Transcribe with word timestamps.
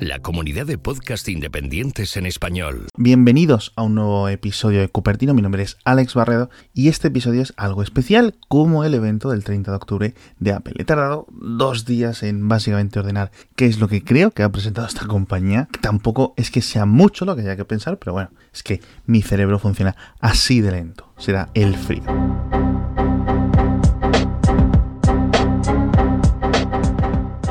La 0.00 0.18
comunidad 0.18 0.66
de 0.66 0.76
podcast 0.76 1.28
independientes 1.28 2.16
en 2.16 2.26
español. 2.26 2.88
Bienvenidos 2.96 3.72
a 3.76 3.82
un 3.84 3.94
nuevo 3.94 4.28
episodio 4.28 4.80
de 4.80 4.88
Cupertino. 4.88 5.34
Mi 5.34 5.40
nombre 5.42 5.62
es 5.62 5.76
Alex 5.84 6.14
Barredo 6.14 6.50
y 6.74 6.88
este 6.88 7.08
episodio 7.08 7.40
es 7.40 7.54
algo 7.56 7.84
especial, 7.84 8.34
como 8.48 8.82
el 8.82 8.92
evento 8.92 9.30
del 9.30 9.44
30 9.44 9.70
de 9.70 9.76
octubre 9.76 10.14
de 10.40 10.52
Apple. 10.52 10.74
He 10.78 10.84
tardado 10.84 11.28
dos 11.30 11.84
días 11.84 12.24
en 12.24 12.48
básicamente 12.48 12.98
ordenar 12.98 13.30
qué 13.54 13.66
es 13.66 13.78
lo 13.78 13.86
que 13.86 14.02
creo 14.02 14.32
que 14.32 14.42
ha 14.42 14.50
presentado 14.50 14.88
esta 14.88 15.06
compañía. 15.06 15.68
Tampoco 15.80 16.34
es 16.36 16.50
que 16.50 16.60
sea 16.60 16.84
mucho 16.84 17.24
lo 17.24 17.36
que 17.36 17.42
haya 17.42 17.54
que 17.54 17.64
pensar, 17.64 17.98
pero 17.98 18.14
bueno, 18.14 18.30
es 18.52 18.64
que 18.64 18.80
mi 19.06 19.22
cerebro 19.22 19.60
funciona 19.60 19.94
así 20.18 20.60
de 20.60 20.72
lento. 20.72 21.14
Será 21.18 21.50
el 21.54 21.76
frío. 21.76 22.02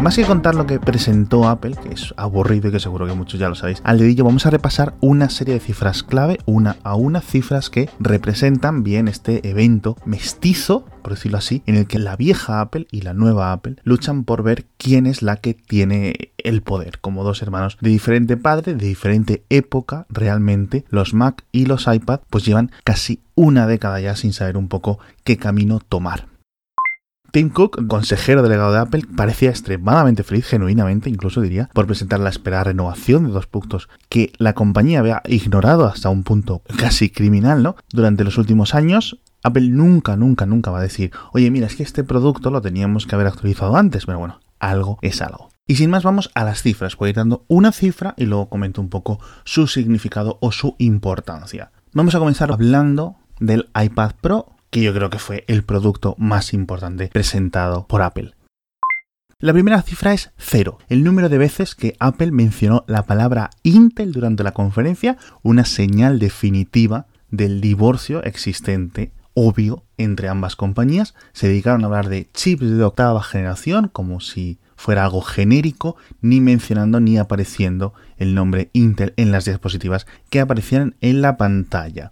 Más 0.02 0.16
que 0.16 0.24
contar 0.24 0.56
lo 0.56 0.66
que 0.66 0.80
presentó 0.80 1.50
Apple, 1.50 1.76
que 1.76 1.94
es 1.94 2.14
aburrido 2.16 2.70
y 2.70 2.72
que 2.72 2.80
seguro 2.80 3.06
que 3.06 3.14
muchos 3.14 3.38
ya 3.38 3.50
lo 3.50 3.56
sabéis, 3.56 3.82
al 3.84 4.00
dedillo 4.00 4.24
vamos 4.24 4.46
a 4.46 4.50
repasar 4.50 4.94
una 5.02 5.30
serie 5.30 5.56
de 5.56 5.60
cifras 5.60 6.04
clave, 6.04 6.40
una 6.46 6.78
a 6.84 6.96
una, 6.96 7.20
cifras 7.20 7.70
que 7.70 7.90
representan 8.00 8.82
bien 8.82 9.10
este 9.10 9.46
evento 9.50 9.98
mestizo, 10.06 10.86
por 11.02 11.16
decirlo 11.16 11.38
así, 11.38 11.64
en 11.66 11.76
el 11.76 11.86
que 11.86 12.00
la 12.00 12.16
vieja 12.16 12.62
Apple 12.62 12.88
y 12.92 13.02
la 13.02 13.14
nueva 13.14 13.52
Apple 13.52 13.76
luchan 13.84 14.24
por 14.24 14.42
ver 14.42 14.66
quién 14.78 15.06
es 15.06 15.22
la 15.22 15.36
que 15.36 15.54
tiene 15.54 16.32
el 16.38 16.62
poder, 16.62 17.00
como 17.00 17.26
dos 17.26 17.42
hermanos 17.42 17.78
de 17.82 17.90
diferente 17.90 18.38
padre, 18.38 18.76
de 18.76 18.88
diferente 18.88 19.44
época, 19.50 20.06
realmente 20.08 20.86
los 20.90 21.14
Mac 21.14 21.44
y 21.52 21.66
los 21.66 21.88
iPad 21.94 22.22
pues 22.30 22.46
llevan 22.46 22.72
casi 22.86 23.20
una 23.36 23.68
década 23.68 24.00
ya 24.00 24.16
sin 24.16 24.32
saber 24.32 24.56
un 24.56 24.70
poco 24.70 24.98
qué 25.26 25.36
camino 25.36 25.80
tomar. 25.80 26.29
Tim 27.32 27.50
Cook, 27.50 27.88
consejero 27.88 28.42
delegado 28.42 28.74
de 28.74 28.80
Apple, 28.80 29.04
parecía 29.16 29.50
extremadamente 29.50 30.24
feliz, 30.24 30.46
genuinamente 30.46 31.10
incluso 31.10 31.42
diría, 31.42 31.70
por 31.74 31.86
presentar 31.86 32.20
la 32.20 32.30
esperada 32.30 32.66
renovación 32.66 33.26
de 33.26 33.32
dos 33.32 33.48
puntos 33.48 33.90
que 34.10 34.34
la 34.38 34.54
compañía 34.54 35.00
había 35.00 35.22
ignorado 35.28 35.86
hasta 35.86 36.10
un 36.10 36.24
punto 36.24 36.62
casi 36.78 37.10
criminal, 37.10 37.64
¿no? 37.64 37.76
Durante 37.92 38.24
los 38.24 38.38
últimos 38.38 38.76
años, 38.76 39.20
Apple 39.44 39.70
nunca, 39.70 40.16
nunca, 40.16 40.46
nunca 40.46 40.72
va 40.72 40.80
a 40.80 40.84
decir, 40.84 41.12
oye, 41.34 41.50
mira, 41.52 41.68
es 41.68 41.76
que 41.76 41.84
este 41.84 42.04
producto 42.04 42.52
lo 42.52 42.62
teníamos 42.62 43.06
que 43.06 43.16
haber 43.16 43.28
actualizado 43.28 43.76
antes, 43.76 44.06
pero 44.06 44.20
bueno, 44.20 44.40
algo 44.60 45.00
es 45.02 45.22
algo. 45.22 45.50
Y 45.68 45.76
sin 45.76 45.92
más, 45.92 46.04
vamos 46.04 46.32
a 46.34 46.44
las 46.44 46.64
cifras. 46.64 46.98
Voy 46.98 47.08
a 47.08 47.10
ir 47.12 47.16
dando 47.16 47.46
una 47.48 47.72
cifra 47.72 48.16
y 48.18 48.26
luego 48.26 48.50
comento 48.50 48.82
un 48.82 48.90
poco 48.90 49.20
su 49.44 49.68
significado 49.68 50.40
o 50.42 50.52
su 50.52 50.76
importancia. 50.80 51.72
Vamos 51.94 52.16
a 52.16 52.20
comenzar 52.20 52.52
hablando 52.52 53.18
del 53.40 53.70
iPad 53.80 54.14
Pro 54.20 54.48
que 54.70 54.82
yo 54.82 54.94
creo 54.94 55.10
que 55.10 55.20
fue 55.20 55.46
el 55.48 55.64
producto 55.64 56.16
más 56.18 56.54
importante 56.54 57.10
presentado 57.14 57.88
por 57.88 58.02
Apple. 58.02 58.34
La 59.40 59.54
primera 59.54 59.82
cifra 59.82 60.14
es 60.14 60.32
cero, 60.38 60.80
el 60.90 61.04
número 61.04 61.30
de 61.30 61.38
veces 61.38 61.74
que 61.74 61.96
Apple 62.00 62.32
mencionó 62.32 62.84
la 62.88 63.04
palabra 63.04 63.52
Intel 63.64 64.12
durante 64.12 64.44
la 64.44 64.52
conferencia, 64.52 65.18
una 65.44 65.64
señal 65.64 66.20
definitiva 66.20 67.08
del 67.30 67.62
divorcio 67.62 68.22
existente 68.24 69.14
obvio 69.34 69.86
entre 69.98 70.28
ambas 70.28 70.58
compañías. 70.58 71.16
Se 71.32 71.48
dedicaron 71.48 71.84
a 71.84 71.88
hablar 71.88 72.10
de 72.10 72.30
chips 72.34 72.70
de 72.70 72.84
octava 72.84 73.24
generación 73.24 73.88
como 73.88 74.20
si 74.20 74.60
fuera 74.76 75.06
algo 75.06 75.22
genérico, 75.22 75.96
ni 76.22 76.42
mencionando 76.42 77.00
ni 77.00 77.18
apareciendo 77.18 77.94
el 78.18 78.36
nombre 78.36 78.70
Intel 78.74 79.14
en 79.16 79.32
las 79.32 79.46
diapositivas 79.46 80.08
que 80.30 80.42
aparecían 80.42 80.96
en 81.00 81.22
la 81.22 81.38
pantalla. 81.38 82.12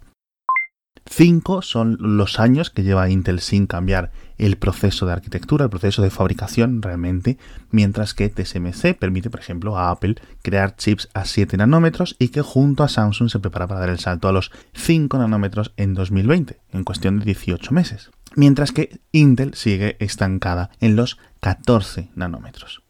5 1.10 1.62
son 1.62 1.96
los 2.00 2.38
años 2.38 2.70
que 2.70 2.82
lleva 2.82 3.08
Intel 3.08 3.40
sin 3.40 3.66
cambiar 3.66 4.12
el 4.36 4.56
proceso 4.56 5.06
de 5.06 5.12
arquitectura, 5.12 5.64
el 5.64 5.70
proceso 5.70 6.02
de 6.02 6.10
fabricación 6.10 6.82
realmente, 6.82 7.38
mientras 7.70 8.14
que 8.14 8.28
TSMC 8.28 8.96
permite, 8.98 9.30
por 9.30 9.40
ejemplo, 9.40 9.76
a 9.76 9.90
Apple 9.90 10.16
crear 10.42 10.76
chips 10.76 11.08
a 11.14 11.24
7 11.24 11.56
nanómetros 11.56 12.14
y 12.18 12.28
que 12.28 12.42
junto 12.42 12.84
a 12.84 12.88
Samsung 12.88 13.30
se 13.30 13.40
prepara 13.40 13.66
para 13.66 13.80
dar 13.80 13.88
el 13.88 13.98
salto 13.98 14.28
a 14.28 14.32
los 14.32 14.52
5 14.74 15.18
nanómetros 15.18 15.72
en 15.76 15.94
2020, 15.94 16.60
en 16.72 16.84
cuestión 16.84 17.18
de 17.18 17.24
18 17.24 17.72
meses, 17.72 18.10
mientras 18.36 18.70
que 18.70 19.00
Intel 19.10 19.54
sigue 19.54 19.96
estancada 19.98 20.70
en 20.80 20.94
los 20.94 21.18
14 21.40 22.10
nanómetros. 22.14 22.82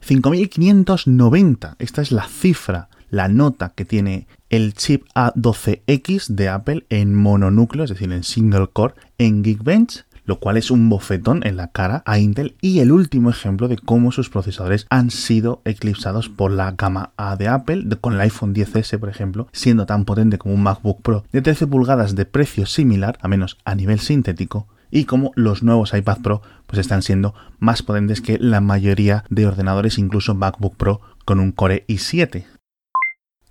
5590, 0.00 1.76
esta 1.78 2.02
es 2.02 2.10
la 2.10 2.26
cifra 2.26 2.88
la 3.10 3.28
nota 3.28 3.72
que 3.74 3.84
tiene 3.84 4.26
el 4.48 4.74
chip 4.74 5.04
A12X 5.14 6.28
de 6.28 6.48
Apple 6.48 6.86
en 6.88 7.14
mononúcleo, 7.14 7.84
es 7.84 7.90
decir, 7.90 8.12
en 8.12 8.24
single 8.24 8.68
core, 8.72 8.94
en 9.18 9.44
Geekbench, 9.44 10.04
lo 10.24 10.38
cual 10.38 10.56
es 10.56 10.70
un 10.70 10.88
bofetón 10.88 11.44
en 11.44 11.56
la 11.56 11.72
cara 11.72 12.02
a 12.06 12.18
Intel 12.18 12.54
y 12.60 12.78
el 12.78 12.92
último 12.92 13.30
ejemplo 13.30 13.66
de 13.66 13.76
cómo 13.76 14.12
sus 14.12 14.30
procesadores 14.30 14.86
han 14.88 15.10
sido 15.10 15.60
eclipsados 15.64 16.28
por 16.28 16.52
la 16.52 16.70
gama 16.72 17.12
A 17.16 17.36
de 17.36 17.48
Apple, 17.48 17.88
con 18.00 18.14
el 18.14 18.20
iPhone 18.20 18.54
10S, 18.54 18.98
por 18.98 19.08
ejemplo, 19.08 19.48
siendo 19.52 19.86
tan 19.86 20.04
potente 20.04 20.38
como 20.38 20.54
un 20.54 20.62
MacBook 20.62 21.02
Pro 21.02 21.24
de 21.32 21.42
13 21.42 21.66
pulgadas 21.66 22.14
de 22.14 22.26
precio 22.26 22.66
similar, 22.66 23.18
a 23.22 23.28
menos 23.28 23.58
a 23.64 23.74
nivel 23.74 23.98
sintético, 23.98 24.68
y 24.90 25.04
como 25.04 25.32
los 25.34 25.62
nuevos 25.64 25.94
iPad 25.94 26.18
Pro 26.18 26.42
pues 26.66 26.78
están 26.78 27.02
siendo 27.02 27.34
más 27.58 27.82
potentes 27.82 28.20
que 28.20 28.38
la 28.38 28.60
mayoría 28.60 29.24
de 29.30 29.46
ordenadores, 29.46 29.98
incluso 29.98 30.34
MacBook 30.34 30.76
Pro 30.76 31.00
con 31.24 31.40
un 31.40 31.52
Core 31.52 31.84
i7. 31.88 32.59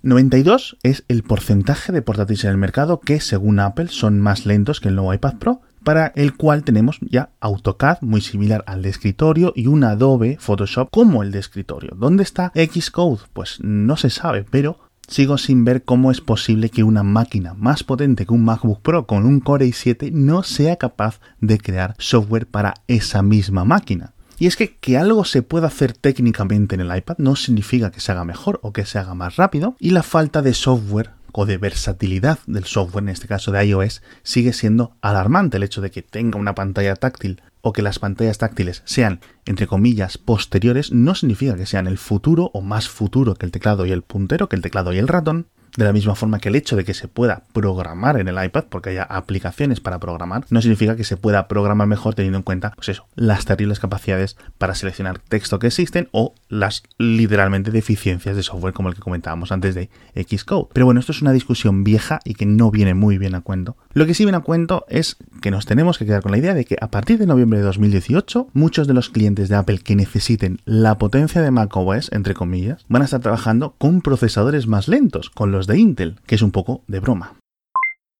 92 0.02 0.78
es 0.82 1.04
el 1.08 1.22
porcentaje 1.22 1.92
de 1.92 2.00
portátiles 2.00 2.44
en 2.44 2.50
el 2.50 2.56
mercado 2.56 3.00
que, 3.00 3.20
según 3.20 3.60
Apple, 3.60 3.88
son 3.88 4.18
más 4.18 4.46
lentos 4.46 4.80
que 4.80 4.88
el 4.88 4.96
nuevo 4.96 5.12
iPad 5.12 5.34
Pro, 5.36 5.60
para 5.84 6.06
el 6.16 6.36
cual 6.36 6.64
tenemos 6.64 6.98
ya 7.02 7.30
AutoCAD 7.40 7.98
muy 8.00 8.22
similar 8.22 8.64
al 8.66 8.80
de 8.80 8.88
escritorio 8.88 9.52
y 9.54 9.66
un 9.66 9.84
Adobe 9.84 10.38
Photoshop 10.40 10.88
como 10.90 11.22
el 11.22 11.32
de 11.32 11.40
escritorio. 11.40 11.90
¿Dónde 11.96 12.22
está 12.22 12.50
Xcode? 12.54 13.20
Pues 13.34 13.58
no 13.60 13.98
se 13.98 14.08
sabe, 14.08 14.46
pero 14.50 14.78
sigo 15.06 15.36
sin 15.36 15.66
ver 15.66 15.82
cómo 15.82 16.10
es 16.10 16.22
posible 16.22 16.70
que 16.70 16.82
una 16.82 17.02
máquina 17.02 17.52
más 17.52 17.84
potente 17.84 18.24
que 18.24 18.32
un 18.32 18.44
MacBook 18.44 18.80
Pro 18.80 19.06
con 19.06 19.26
un 19.26 19.40
Core 19.40 19.66
i7 19.66 20.12
no 20.12 20.42
sea 20.44 20.76
capaz 20.76 21.20
de 21.40 21.58
crear 21.58 21.94
software 21.98 22.46
para 22.46 22.74
esa 22.86 23.22
misma 23.22 23.66
máquina. 23.66 24.14
Y 24.40 24.46
es 24.46 24.56
que 24.56 24.78
que 24.78 24.96
algo 24.96 25.26
se 25.26 25.42
pueda 25.42 25.66
hacer 25.66 25.92
técnicamente 25.92 26.74
en 26.74 26.80
el 26.80 26.96
iPad 26.96 27.18
no 27.18 27.36
significa 27.36 27.90
que 27.90 28.00
se 28.00 28.10
haga 28.10 28.24
mejor 28.24 28.58
o 28.62 28.72
que 28.72 28.86
se 28.86 28.98
haga 28.98 29.12
más 29.12 29.36
rápido, 29.36 29.76
y 29.78 29.90
la 29.90 30.02
falta 30.02 30.40
de 30.40 30.54
software 30.54 31.10
o 31.32 31.44
de 31.44 31.58
versatilidad 31.58 32.38
del 32.46 32.64
software, 32.64 33.04
en 33.04 33.10
este 33.10 33.28
caso 33.28 33.52
de 33.52 33.62
iOS, 33.66 34.00
sigue 34.22 34.54
siendo 34.54 34.96
alarmante. 35.02 35.58
El 35.58 35.62
hecho 35.62 35.82
de 35.82 35.90
que 35.90 36.00
tenga 36.00 36.38
una 36.38 36.54
pantalla 36.54 36.96
táctil 36.96 37.42
o 37.60 37.74
que 37.74 37.82
las 37.82 37.98
pantallas 37.98 38.38
táctiles 38.38 38.80
sean, 38.86 39.20
entre 39.44 39.66
comillas, 39.66 40.16
posteriores, 40.16 40.90
no 40.90 41.14
significa 41.14 41.54
que 41.54 41.66
sean 41.66 41.86
el 41.86 41.98
futuro 41.98 42.50
o 42.54 42.62
más 42.62 42.88
futuro 42.88 43.34
que 43.34 43.44
el 43.44 43.52
teclado 43.52 43.84
y 43.84 43.92
el 43.92 44.00
puntero, 44.00 44.48
que 44.48 44.56
el 44.56 44.62
teclado 44.62 44.94
y 44.94 44.98
el 44.98 45.08
ratón, 45.08 45.48
de 45.76 45.84
la 45.84 45.92
misma 45.92 46.14
forma 46.14 46.38
que 46.38 46.48
el 46.48 46.56
hecho 46.56 46.76
de 46.76 46.84
que 46.84 46.94
se 46.94 47.08
pueda 47.08 47.42
programar 47.52 48.18
en 48.18 48.28
el 48.28 48.42
iPad, 48.42 48.64
porque 48.68 48.90
haya 48.90 49.04
aplicaciones 49.04 49.80
para 49.80 49.98
programar, 49.98 50.44
no 50.50 50.60
significa 50.60 50.96
que 50.96 51.04
se 51.04 51.16
pueda 51.16 51.48
programar 51.48 51.86
mejor 51.86 52.14
teniendo 52.14 52.38
en 52.38 52.42
cuenta, 52.42 52.72
pues 52.76 52.88
eso, 52.90 53.06
las 53.14 53.44
terribles 53.44 53.80
capacidades 53.80 54.36
para 54.58 54.74
seleccionar 54.74 55.18
texto 55.18 55.58
que 55.58 55.68
existen 55.68 56.08
o 56.12 56.34
las 56.48 56.82
literalmente 56.98 57.70
deficiencias 57.70 58.36
de 58.36 58.42
software 58.42 58.74
como 58.74 58.88
el 58.88 58.94
que 58.94 59.00
comentábamos 59.00 59.52
antes 59.52 59.74
de 59.74 59.88
Xcode. 60.14 60.68
Pero 60.72 60.86
bueno, 60.86 61.00
esto 61.00 61.12
es 61.12 61.22
una 61.22 61.32
discusión 61.32 61.84
vieja 61.84 62.20
y 62.24 62.34
que 62.34 62.46
no 62.46 62.70
viene 62.70 62.94
muy 62.94 63.18
bien 63.18 63.34
a 63.34 63.40
cuento. 63.40 63.76
Lo 63.92 64.06
que 64.06 64.14
sí 64.14 64.24
viene 64.24 64.38
a 64.38 64.42
cuento 64.42 64.84
es 64.88 65.16
que 65.40 65.50
nos 65.50 65.66
tenemos 65.66 65.98
que 65.98 66.06
quedar 66.06 66.22
con 66.22 66.32
la 66.32 66.38
idea 66.38 66.54
de 66.54 66.64
que 66.64 66.76
a 66.80 66.90
partir 66.90 67.18
de 67.18 67.26
noviembre 67.26 67.58
de 67.58 67.64
2018, 67.64 68.48
muchos 68.52 68.86
de 68.86 68.94
los 68.94 69.10
clientes 69.10 69.48
de 69.48 69.56
Apple 69.56 69.78
que 69.78 69.96
necesiten 69.96 70.60
la 70.64 70.98
potencia 70.98 71.42
de 71.42 71.50
macOS, 71.50 72.10
entre 72.12 72.34
comillas, 72.34 72.84
van 72.88 73.02
a 73.02 73.04
estar 73.04 73.20
trabajando 73.20 73.74
con 73.78 74.02
procesadores 74.02 74.66
más 74.66 74.88
lentos, 74.88 75.30
con 75.30 75.52
los 75.52 75.59
de 75.66 75.78
Intel, 75.78 76.20
que 76.26 76.34
es 76.34 76.42
un 76.42 76.50
poco 76.50 76.82
de 76.86 77.00
broma. 77.00 77.34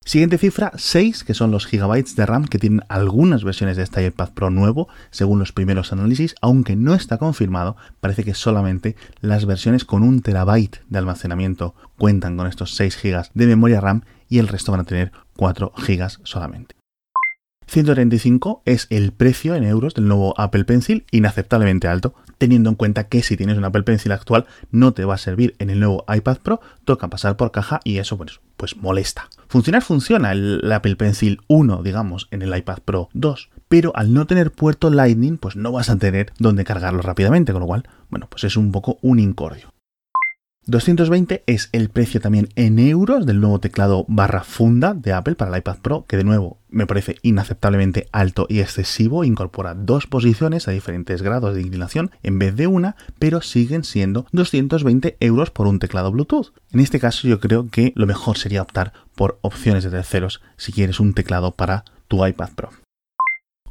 Siguiente 0.05 0.39
cifra, 0.39 0.73
6, 0.75 1.25
que 1.25 1.35
son 1.35 1.51
los 1.51 1.67
gigabytes 1.67 2.17
de 2.17 2.25
RAM 2.25 2.47
que 2.47 2.59
tienen 2.59 2.83
algunas 2.89 3.45
versiones 3.45 3.77
de 3.77 3.83
este 3.83 4.05
iPad 4.05 4.31
Pro 4.33 4.51
nuevo, 4.51 4.89
según 5.11 5.39
los 5.39 5.53
primeros 5.53 5.93
análisis, 5.93 6.35
aunque 6.41 6.75
no 6.75 6.95
está 6.95 7.19
confirmado, 7.19 7.77
parece 8.01 8.25
que 8.25 8.35
solamente 8.35 8.97
las 9.21 9.45
versiones 9.45 9.85
con 9.85 10.03
un 10.03 10.23
terabyte 10.23 10.83
de 10.89 10.99
almacenamiento 10.99 11.75
cuentan 11.99 12.37
con 12.39 12.47
estos 12.47 12.75
6 12.75 12.99
GB 13.03 13.31
de 13.35 13.47
memoria 13.47 13.81
RAM 13.81 14.03
y 14.29 14.39
el 14.39 14.49
resto 14.49 14.73
van 14.73 14.81
a 14.81 14.85
tener 14.85 15.13
4 15.37 15.73
GB 15.77 16.09
solamente. 16.25 16.80
135 17.71 18.63
es 18.65 18.89
el 18.91 19.13
precio 19.13 19.55
en 19.55 19.63
euros 19.63 19.95
del 19.95 20.09
nuevo 20.09 20.35
Apple 20.37 20.65
Pencil, 20.65 21.05
inaceptablemente 21.13 21.87
alto, 21.87 22.15
teniendo 22.37 22.69
en 22.69 22.75
cuenta 22.75 23.07
que 23.07 23.23
si 23.23 23.37
tienes 23.37 23.59
un 23.59 23.65
Apple 23.65 23.85
Pencil 23.85 24.11
actual 24.11 24.47
no 24.73 24.93
te 24.93 25.05
va 25.05 25.15
a 25.15 25.19
servir 25.19 25.55
en 25.61 25.71
el 25.71 25.79
nuevo 25.79 26.05
iPad 26.13 26.39
Pro, 26.39 26.61
toca 26.85 27.07
pasar 27.09 27.37
por 27.37 27.53
caja 27.53 27.79
y 27.85 27.99
eso 27.99 28.19
pues, 28.19 28.41
pues 28.57 28.77
molesta. 28.77 29.29
Funcionar 29.47 29.83
funciona 29.83 30.33
el 30.33 30.69
Apple 30.73 30.97
Pencil 30.97 31.43
1, 31.47 31.85
digamos, 31.85 32.27
en 32.33 32.43
el 32.43 32.57
iPad 32.57 32.79
Pro 32.85 33.09
2, 33.13 33.51
pero 33.69 33.93
al 33.95 34.13
no 34.13 34.27
tener 34.27 34.51
puerto 34.51 34.91
Lightning, 34.91 35.39
pues 35.39 35.55
no 35.55 35.71
vas 35.71 35.91
a 35.91 35.97
tener 35.97 36.33
donde 36.41 36.65
cargarlo 36.65 37.03
rápidamente, 37.03 37.53
con 37.53 37.61
lo 37.61 37.69
cual, 37.69 37.89
bueno, 38.09 38.27
pues 38.29 38.43
es 38.43 38.57
un 38.57 38.73
poco 38.73 38.99
un 39.01 39.21
incordio. 39.21 39.73
220 40.71 41.43
es 41.47 41.69
el 41.73 41.89
precio 41.89 42.21
también 42.21 42.49
en 42.55 42.79
euros 42.79 43.27
del 43.27 43.41
nuevo 43.41 43.59
teclado 43.59 44.05
barra 44.07 44.45
funda 44.45 44.95
de 44.95 45.13
Apple 45.13 45.35
para 45.35 45.51
el 45.51 45.59
iPad 45.59 45.79
Pro, 45.83 46.05
que 46.07 46.17
de 46.17 46.23
nuevo 46.23 46.59
me 46.69 46.87
parece 46.87 47.17
inaceptablemente 47.23 48.07
alto 48.13 48.47
y 48.49 48.61
excesivo. 48.61 49.25
Incorpora 49.25 49.75
dos 49.75 50.07
posiciones 50.07 50.69
a 50.69 50.71
diferentes 50.71 51.23
grados 51.23 51.57
de 51.57 51.63
inclinación 51.63 52.13
en 52.23 52.39
vez 52.39 52.55
de 52.55 52.69
una, 52.69 52.95
pero 53.19 53.41
siguen 53.41 53.83
siendo 53.83 54.27
220 54.31 55.17
euros 55.19 55.51
por 55.51 55.67
un 55.67 55.81
teclado 55.81 56.13
Bluetooth. 56.13 56.53
En 56.73 56.79
este 56.79 57.01
caso 57.01 57.27
yo 57.27 57.41
creo 57.41 57.69
que 57.69 57.93
lo 57.97 58.07
mejor 58.07 58.39
sería 58.39 58.63
optar 58.63 58.93
por 59.17 59.41
opciones 59.43 59.83
de 59.83 59.91
terceros 59.91 60.41
si 60.57 60.71
quieres 60.73 61.01
un 61.01 61.15
teclado 61.15 61.51
para 61.51 61.85
tu 62.07 62.25
iPad 62.25 62.51
Pro. 62.55 62.71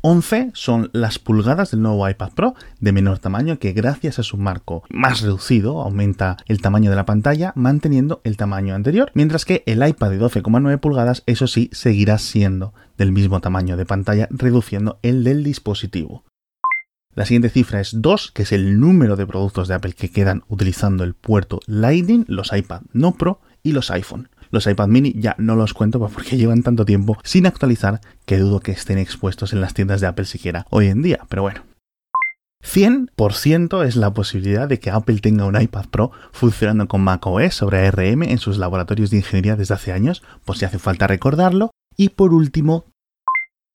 11 0.01 0.51
son 0.53 0.89
las 0.93 1.19
pulgadas 1.19 1.71
del 1.71 1.81
nuevo 1.81 2.07
iPad 2.07 2.31
Pro 2.31 2.55
de 2.79 2.93
menor 2.93 3.19
tamaño 3.19 3.59
que 3.59 3.73
gracias 3.73 4.17
a 4.17 4.23
su 4.23 4.37
marco 4.37 4.83
más 4.89 5.21
reducido 5.21 5.81
aumenta 5.81 6.37
el 6.47 6.61
tamaño 6.61 6.89
de 6.89 6.95
la 6.95 7.05
pantalla 7.05 7.51
manteniendo 7.55 8.21
el 8.23 8.37
tamaño 8.37 8.75
anterior, 8.75 9.11
mientras 9.13 9.43
que 9.43 9.63
el 9.65 9.85
iPad 9.85 10.11
de 10.11 10.21
12,9 10.21 10.79
pulgadas 10.79 11.23
eso 11.25 11.47
sí 11.47 11.69
seguirá 11.73 12.17
siendo 12.17 12.73
del 12.97 13.11
mismo 13.11 13.41
tamaño 13.41 13.75
de 13.75 13.85
pantalla 13.85 14.27
reduciendo 14.31 14.99
el 15.01 15.23
del 15.25 15.43
dispositivo. 15.43 16.23
La 17.13 17.25
siguiente 17.25 17.49
cifra 17.49 17.81
es 17.81 18.01
2, 18.01 18.31
que 18.31 18.43
es 18.43 18.53
el 18.53 18.79
número 18.79 19.17
de 19.17 19.27
productos 19.27 19.67
de 19.67 19.73
Apple 19.73 19.93
que 19.93 20.11
quedan 20.11 20.43
utilizando 20.47 21.03
el 21.03 21.15
puerto 21.15 21.59
Lightning, 21.65 22.23
los 22.27 22.53
iPad 22.53 22.83
no 22.93 23.15
Pro 23.15 23.41
y 23.63 23.73
los 23.73 23.91
iPhone. 23.91 24.29
Los 24.51 24.67
iPad 24.67 24.87
mini 24.87 25.13
ya 25.15 25.35
no 25.37 25.55
los 25.55 25.73
cuento 25.73 25.99
porque 25.99 26.37
llevan 26.37 26.63
tanto 26.63 26.85
tiempo 26.85 27.17
sin 27.23 27.45
actualizar 27.45 28.01
que 28.25 28.37
dudo 28.37 28.59
que 28.59 28.71
estén 28.71 28.97
expuestos 28.97 29.53
en 29.53 29.61
las 29.61 29.73
tiendas 29.73 30.01
de 30.01 30.07
Apple 30.07 30.25
siquiera 30.25 30.65
hoy 30.69 30.87
en 30.87 31.01
día, 31.01 31.19
pero 31.29 31.43
bueno. 31.43 31.61
100% 32.61 33.85
es 33.85 33.95
la 33.95 34.13
posibilidad 34.13 34.67
de 34.67 34.79
que 34.79 34.89
Apple 34.89 35.19
tenga 35.19 35.45
un 35.45 35.59
iPad 35.59 35.85
Pro 35.85 36.11
funcionando 36.33 36.87
con 36.87 37.01
macOS 37.01 37.53
sobre 37.53 37.87
ARM 37.87 38.23
en 38.23 38.37
sus 38.37 38.57
laboratorios 38.57 39.11
de 39.11 39.17
ingeniería 39.17 39.55
desde 39.55 39.75
hace 39.75 39.93
años, 39.93 40.23
por 40.43 40.57
si 40.57 40.65
hace 40.65 40.77
falta 40.77 41.07
recordarlo. 41.07 41.71
Y 41.95 42.09
por 42.09 42.33
último, 42.33 42.85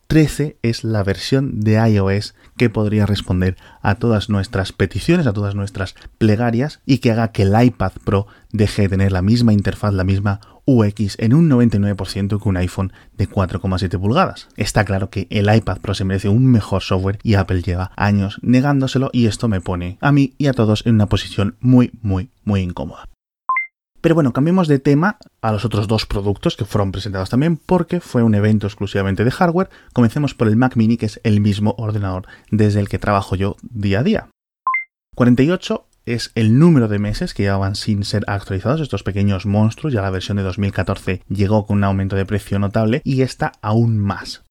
13 0.06 0.58
es 0.62 0.84
la 0.84 1.02
versión 1.02 1.60
de 1.60 1.74
iOS 1.74 2.34
que 2.56 2.70
podría 2.70 3.06
responder 3.06 3.56
a 3.82 3.96
todas 3.96 4.28
nuestras 4.28 4.72
peticiones, 4.72 5.26
a 5.26 5.32
todas 5.32 5.54
nuestras 5.54 5.94
plegarias 6.18 6.80
y 6.86 6.98
que 6.98 7.10
haga 7.10 7.32
que 7.32 7.42
el 7.42 7.60
iPad 7.60 7.92
Pro 8.04 8.26
deje 8.52 8.82
de 8.82 8.88
tener 8.90 9.12
la 9.12 9.22
misma 9.22 9.52
interfaz, 9.52 9.92
la 9.92 10.04
misma 10.04 10.40
UX 10.66 11.16
en 11.18 11.34
un 11.34 11.50
99% 11.50 12.42
que 12.42 12.48
un 12.48 12.56
iPhone 12.56 12.92
de 13.16 13.28
4,7 13.28 13.98
pulgadas. 13.98 14.48
Está 14.56 14.84
claro 14.84 15.10
que 15.10 15.26
el 15.30 15.54
iPad 15.54 15.78
Pro 15.78 15.94
se 15.94 16.04
merece 16.04 16.28
un 16.28 16.46
mejor 16.46 16.82
software 16.82 17.18
y 17.22 17.34
Apple 17.34 17.62
lleva 17.62 17.92
años 17.96 18.38
negándoselo 18.42 19.10
y 19.12 19.26
esto 19.26 19.48
me 19.48 19.60
pone 19.60 19.98
a 20.00 20.12
mí 20.12 20.34
y 20.38 20.46
a 20.46 20.52
todos 20.52 20.86
en 20.86 20.94
una 20.94 21.06
posición 21.06 21.56
muy, 21.60 21.92
muy, 22.02 22.30
muy 22.44 22.60
incómoda. 22.60 23.08
Pero 24.04 24.16
bueno, 24.16 24.34
cambiemos 24.34 24.68
de 24.68 24.78
tema 24.78 25.16
a 25.40 25.50
los 25.50 25.64
otros 25.64 25.88
dos 25.88 26.04
productos 26.04 26.58
que 26.58 26.66
fueron 26.66 26.92
presentados 26.92 27.30
también 27.30 27.56
porque 27.56 28.00
fue 28.00 28.22
un 28.22 28.34
evento 28.34 28.66
exclusivamente 28.66 29.24
de 29.24 29.30
hardware. 29.30 29.70
Comencemos 29.94 30.34
por 30.34 30.46
el 30.46 30.56
Mac 30.56 30.76
mini, 30.76 30.98
que 30.98 31.06
es 31.06 31.22
el 31.24 31.40
mismo 31.40 31.74
ordenador 31.78 32.26
desde 32.50 32.80
el 32.80 32.90
que 32.90 32.98
trabajo 32.98 33.34
yo 33.34 33.56
día 33.62 34.00
a 34.00 34.02
día. 34.02 34.28
48 35.14 35.86
es 36.04 36.32
el 36.34 36.58
número 36.58 36.88
de 36.88 36.98
meses 36.98 37.32
que 37.32 37.44
llevaban 37.44 37.76
sin 37.76 38.04
ser 38.04 38.24
actualizados 38.26 38.82
estos 38.82 39.04
pequeños 39.04 39.46
monstruos. 39.46 39.94
Ya 39.94 40.02
la 40.02 40.10
versión 40.10 40.36
de 40.36 40.42
2014 40.42 41.22
llegó 41.30 41.64
con 41.64 41.78
un 41.78 41.84
aumento 41.84 42.14
de 42.14 42.26
precio 42.26 42.58
notable 42.58 43.00
y 43.04 43.22
esta 43.22 43.52
aún 43.62 43.98
más. 43.98 44.43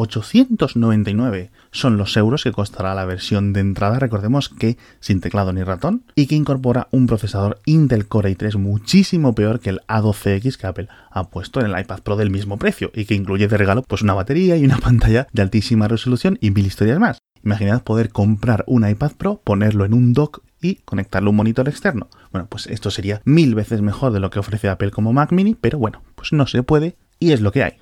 899 0.00 1.50
son 1.72 1.96
los 1.96 2.16
euros 2.16 2.44
que 2.44 2.52
costará 2.52 2.94
la 2.94 3.04
versión 3.04 3.52
de 3.52 3.58
entrada, 3.58 3.98
recordemos 3.98 4.48
que 4.48 4.78
sin 5.00 5.20
teclado 5.20 5.52
ni 5.52 5.64
ratón, 5.64 6.04
y 6.14 6.28
que 6.28 6.36
incorpora 6.36 6.86
un 6.92 7.08
procesador 7.08 7.60
Intel 7.64 8.06
Core 8.06 8.30
i3 8.30 8.58
muchísimo 8.58 9.34
peor 9.34 9.58
que 9.58 9.70
el 9.70 9.80
A12X 9.88 10.56
que 10.56 10.66
Apple 10.68 10.88
ha 11.10 11.24
puesto 11.30 11.60
en 11.60 11.66
el 11.66 11.80
iPad 11.80 12.00
Pro 12.02 12.16
del 12.16 12.30
mismo 12.30 12.58
precio, 12.58 12.92
y 12.94 13.06
que 13.06 13.16
incluye 13.16 13.48
de 13.48 13.56
regalo 13.56 13.82
pues 13.82 14.02
una 14.02 14.14
batería 14.14 14.56
y 14.56 14.64
una 14.64 14.78
pantalla 14.78 15.26
de 15.32 15.42
altísima 15.42 15.88
resolución 15.88 16.38
y 16.40 16.52
mil 16.52 16.66
historias 16.66 17.00
más. 17.00 17.18
Imaginad 17.44 17.82
poder 17.82 18.10
comprar 18.10 18.62
un 18.68 18.88
iPad 18.88 19.12
Pro, 19.18 19.40
ponerlo 19.42 19.84
en 19.84 19.94
un 19.94 20.12
dock 20.12 20.42
y 20.62 20.76
conectarlo 20.76 21.28
a 21.28 21.32
un 21.32 21.36
monitor 21.36 21.68
externo. 21.68 22.08
Bueno, 22.30 22.46
pues 22.48 22.68
esto 22.68 22.92
sería 22.92 23.20
mil 23.24 23.56
veces 23.56 23.82
mejor 23.82 24.12
de 24.12 24.20
lo 24.20 24.30
que 24.30 24.38
ofrece 24.38 24.68
Apple 24.68 24.92
como 24.92 25.12
Mac 25.12 25.32
mini, 25.32 25.56
pero 25.56 25.78
bueno, 25.78 26.02
pues 26.14 26.32
no 26.32 26.46
se 26.46 26.62
puede 26.62 26.96
y 27.18 27.32
es 27.32 27.40
lo 27.40 27.50
que 27.50 27.64
hay. 27.64 27.78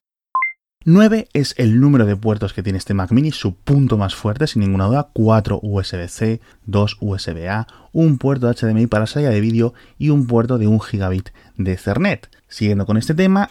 9 0.89 1.27
es 1.33 1.57
el 1.59 1.81
número 1.81 2.07
de 2.07 2.15
puertos 2.15 2.53
que 2.53 2.63
tiene 2.63 2.79
este 2.79 2.95
Mac 2.95 3.11
mini, 3.11 3.33
su 3.33 3.57
punto 3.57 3.99
más 3.99 4.15
fuerte, 4.15 4.47
sin 4.47 4.61
ninguna 4.61 4.85
duda, 4.85 5.09
4 5.13 5.59
USB-C, 5.61 6.41
2 6.67 6.99
USB-A, 7.01 7.67
un 7.91 8.19
puerto 8.19 8.49
HDMI 8.49 8.87
para 8.87 9.09
salida 9.09 9.31
de 9.31 9.41
vídeo 9.41 9.75
y 9.99 10.11
un 10.11 10.29
puerto 10.29 10.59
de 10.59 10.69
1 10.69 10.79
gigabit 10.79 11.31
de 11.57 11.73
Ethernet. 11.73 12.31
Siguiendo 12.47 12.87
con 12.87 12.99
este 12.99 13.15
tema, 13.15 13.51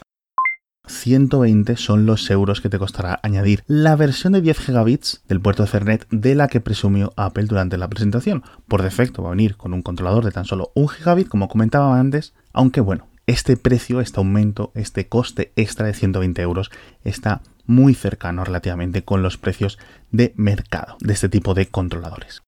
120 0.87 1.75
son 1.75 2.05
los 2.05 2.29
euros 2.29 2.61
que 2.61 2.69
te 2.69 2.79
costará 2.79 3.19
añadir 3.21 3.65
la 3.67 3.97
versión 3.97 4.31
de 4.31 4.39
10 4.39 4.57
gigabits 4.57 5.21
del 5.27 5.41
puerto 5.41 5.65
Ethernet 5.65 6.07
de 6.11 6.35
la 6.35 6.47
que 6.47 6.61
presumió 6.61 7.11
Apple 7.17 7.47
durante 7.47 7.77
la 7.77 7.89
presentación. 7.89 8.43
Por 8.69 8.81
defecto 8.81 9.23
va 9.23 9.27
a 9.27 9.31
venir 9.31 9.57
con 9.57 9.73
un 9.73 9.81
controlador 9.81 10.23
de 10.23 10.31
tan 10.31 10.45
solo 10.45 10.71
1 10.73 10.87
gigabit, 10.87 11.27
como 11.27 11.49
comentaba 11.49 11.99
antes, 11.99 12.33
aunque 12.53 12.79
bueno, 12.79 13.09
este 13.27 13.57
precio, 13.57 14.01
este 14.01 14.19
aumento, 14.19 14.71
este 14.75 15.07
coste 15.07 15.51
extra 15.55 15.87
de 15.87 15.93
120 15.93 16.41
euros 16.41 16.71
está 17.03 17.41
muy 17.65 17.95
cercano 17.95 18.43
relativamente 18.43 19.03
con 19.03 19.23
los 19.23 19.37
precios 19.37 19.79
de 20.11 20.33
mercado 20.35 20.97
de 20.99 21.13
este 21.13 21.29
tipo 21.29 21.53
de 21.53 21.67
controladores. 21.67 22.43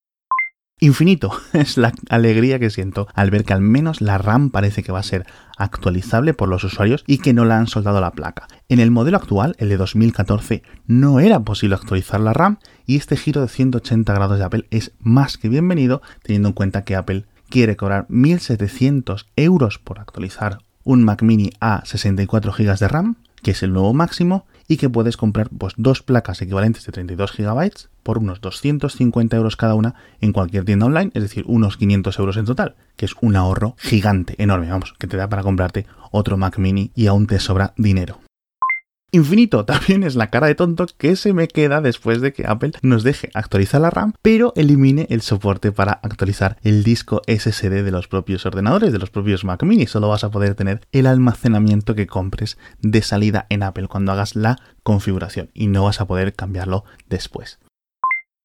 Infinito 0.80 1.32
es 1.54 1.78
la 1.78 1.92
alegría 2.10 2.60
que 2.60 2.70
siento 2.70 3.08
al 3.16 3.32
ver 3.32 3.44
que 3.44 3.54
al 3.54 3.62
menos 3.62 4.00
la 4.00 4.20
RAM 4.20 4.52
parece 4.52 4.84
que 4.84 4.92
va 4.92 5.00
a 5.00 5.04
ser 5.04 5.26
actualizable 5.58 6.36
por 6.36 6.50
los 6.50 6.64
usuarios 6.64 7.04
y 7.08 7.18
que 7.18 7.34
no 7.34 7.46
la 7.46 7.58
han 7.58 7.66
soldado 7.66 8.00
la 8.00 8.12
placa. 8.12 8.48
En 8.70 8.80
el 8.80 8.92
modelo 8.92 9.18
actual, 9.18 9.56
el 9.58 9.70
de 9.70 9.78
2014, 9.78 10.62
no 10.86 11.20
era 11.20 11.40
posible 11.40 11.76
actualizar 11.76 12.20
la 12.20 12.34
RAM 12.34 12.60
y 12.86 12.98
este 12.98 13.18
giro 13.18 13.42
de 13.42 13.48
180 13.48 14.14
grados 14.14 14.38
de 14.38 14.46
Apple 14.46 14.68
es 14.70 14.92
más 15.00 15.40
que 15.40 15.50
bienvenido 15.50 16.04
teniendo 16.22 16.50
en 16.50 16.54
cuenta 16.54 16.84
que 16.84 16.96
Apple 16.96 17.26
quiere 17.50 17.76
cobrar 17.76 18.08
1.700 18.10 19.26
euros 19.36 19.80
por 19.80 20.00
actualizar 20.00 20.60
un 20.88 21.04
Mac 21.04 21.22
mini 21.22 21.52
a 21.60 21.86
64 21.86 22.54
GB 22.54 22.80
de 22.80 22.88
RAM, 22.88 23.16
que 23.44 23.52
es 23.52 23.62
el 23.62 23.74
nuevo 23.74 23.94
máximo, 23.94 24.46
y 24.70 24.78
que 24.78 24.90
puedes 24.90 25.18
comprar 25.18 25.50
pues, 25.50 25.74
dos 25.76 26.02
placas 26.02 26.42
equivalentes 26.42 26.86
de 26.86 26.94
32 26.94 27.34
GB 27.38 27.72
por 28.04 28.18
unos 28.18 28.40
250 28.40 29.36
euros 29.36 29.58
cada 29.58 29.76
una 29.76 29.96
en 30.22 30.32
cualquier 30.32 30.64
tienda 30.64 30.86
online, 30.86 31.12
es 31.14 31.24
decir, 31.24 31.44
unos 31.48 31.76
500 31.76 32.18
euros 32.20 32.38
en 32.38 32.46
total, 32.46 32.76
que 32.96 33.06
es 33.06 33.16
un 33.20 33.36
ahorro 33.36 33.76
gigante, 33.78 34.36
enorme, 34.38 34.70
vamos, 34.70 34.96
que 34.98 35.08
te 35.08 35.18
da 35.18 35.28
para 35.28 35.44
comprarte 35.44 35.86
otro 36.12 36.38
Mac 36.38 36.58
mini 36.58 36.92
y 36.96 37.08
aún 37.08 37.28
te 37.28 37.40
sobra 37.40 37.74
dinero. 37.76 38.20
Infinito 39.14 39.64
también 39.66 40.04
es 40.04 40.16
la 40.16 40.30
cara 40.30 40.48
de 40.48 40.56
tonto 40.56 40.86
que 40.98 41.16
se 41.16 41.32
me 41.32 41.48
queda 41.48 41.80
después 41.80 42.20
de 42.20 42.34
que 42.34 42.46
Apple 42.46 42.74
nos 42.82 43.04
deje 43.04 43.30
actualizar 43.34 43.80
la 43.80 43.90
RAM, 43.90 44.12
pero 44.22 44.52
elimine 44.58 45.08
el 45.10 45.22
soporte 45.22 45.72
para 45.72 45.94
actualizar 45.94 46.58
el 46.62 46.84
disco 46.84 47.22
SSD 47.26 47.84
de 47.84 47.92
los 47.92 48.10
propios 48.10 48.46
ordenadores, 48.46 48.92
de 48.92 49.00
los 49.00 49.10
propios 49.10 49.46
Mac 49.46 49.64
mini. 49.64 49.88
Solo 49.88 50.10
vas 50.10 50.26
a 50.26 50.32
poder 50.32 50.56
tener 50.56 50.82
el 50.92 51.08
almacenamiento 51.08 51.96
que 51.96 52.06
compres 52.06 52.58
de 52.82 53.02
salida 53.02 53.46
en 53.50 53.64
Apple 53.64 53.88
cuando 53.88 54.12
hagas 54.12 54.36
la 54.36 54.58
configuración 54.84 55.52
y 55.54 55.68
no 55.68 55.86
vas 55.86 56.02
a 56.02 56.06
poder 56.08 56.34
cambiarlo 56.34 56.84
después. 57.08 57.60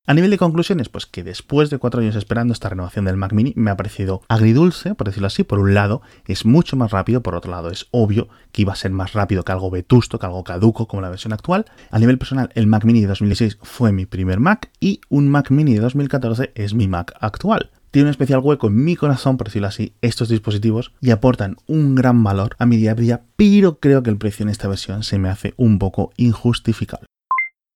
A 0.05 0.15
nivel 0.15 0.33
de 0.33 0.39
conclusiones, 0.39 0.89
pues 0.89 1.07
que 1.07 1.23
después 1.23 1.71
de 1.71 1.79
cuatro 1.79 2.01
años 2.01 2.17
esperando 2.17 2.53
esta 2.53 2.69
renovación 2.69 3.05
del 3.05 3.17
Mac 3.17 3.33
Mini 3.33 3.53
me 3.55 3.71
ha 3.71 3.77
parecido 3.77 4.23
agridulce, 4.27 4.97
por 4.97 5.07
decirlo 5.07 5.29
así. 5.29 5.45
Por 5.45 5.61
un 5.61 5.75
lado, 5.75 6.03
es 6.27 6.45
mucho 6.45 6.77
más 6.77 6.91
rápido, 6.91 7.23
por 7.23 7.37
otro 7.37 7.53
lado, 7.53 7.71
es 7.71 7.87
obvio 7.93 8.29
que 8.51 8.63
iba 8.63 8.73
a 8.73 8.77
ser 8.77 8.91
más 8.91 9.13
rápido 9.13 9.45
que 9.45 9.53
algo 9.53 9.71
vetusto, 9.71 10.19
que 10.19 10.27
algo 10.27 10.43
caduco 10.43 10.89
como 10.89 11.03
la 11.03 11.09
versión 11.09 11.33
actual. 11.33 11.67
A 11.93 12.01
nivel 12.01 12.19
personal, 12.19 12.51
el 12.57 12.67
Mac 12.67 12.85
Mini 12.85 13.03
de 13.03 13.07
2016 13.07 13.59
fue 13.63 13.93
mi 13.93 14.05
primer 14.05 14.41
Mac 14.41 14.73
y 14.81 15.03
un 15.09 15.29
Mac 15.29 15.53
Mini 15.53 15.75
de 15.75 15.81
2014 15.81 16.51
es 16.57 16.75
mi 16.75 16.89
Mac 16.89 17.15
actual. 17.21 17.71
Tiene 17.93 18.07
un 18.07 18.11
especial 18.11 18.41
hueco 18.41 18.67
en 18.67 18.83
mi 18.83 18.97
corazón, 18.97 19.37
por 19.37 19.47
decirlo 19.47 19.69
así, 19.69 19.95
estos 20.01 20.29
dispositivos 20.29 20.93
y 21.01 21.13
aportan 21.13 21.59
un 21.69 21.95
gran 21.95 22.25
valor 22.25 22.57
a 22.59 22.67
mi 22.67 22.77
día 22.77 22.93
a 22.93 22.97
día, 22.97 23.23
pero 23.37 23.79
creo 23.79 24.03
que 24.03 24.11
el 24.11 24.19
precio 24.19 24.43
en 24.43 24.49
esta 24.49 24.67
versión 24.67 25.05
se 25.05 25.21
me 25.21 25.29
hace 25.29 25.55
un 25.57 25.79
poco 25.79 26.11
injustificable. 26.17 27.07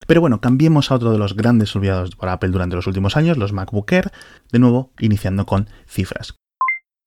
Pero 0.06 0.20
bueno, 0.20 0.40
cambiemos 0.40 0.90
a 0.90 0.94
otro 0.94 1.12
de 1.12 1.18
los 1.18 1.34
grandes 1.34 1.74
olvidados 1.74 2.14
por 2.16 2.28
Apple 2.28 2.50
durante 2.50 2.76
los 2.76 2.86
últimos 2.86 3.16
años, 3.16 3.36
los 3.36 3.52
MacBook 3.52 3.90
Air, 3.92 4.12
de 4.52 4.58
nuevo 4.58 4.92
iniciando 4.98 5.46
con 5.46 5.68
cifras. 5.86 6.36